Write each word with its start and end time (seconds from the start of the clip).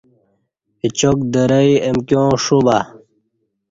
اچاک 0.85 1.19
درئ 1.33 1.71
امکیاں 1.89 2.31
ݜو 2.43 2.57
با 2.65 2.77